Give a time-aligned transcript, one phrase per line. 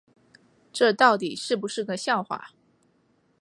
[0.73, 2.55] 这到底是不是个笑话